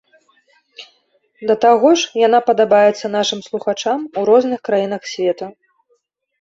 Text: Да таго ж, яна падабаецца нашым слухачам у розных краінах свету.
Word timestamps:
Да 1.51 1.55
таго 1.65 1.89
ж, 1.99 2.09
яна 2.27 2.39
падабаецца 2.49 3.13
нашым 3.19 3.39
слухачам 3.51 3.99
у 4.19 4.27
розных 4.33 4.59
краінах 4.71 5.01
свету. 5.15 5.45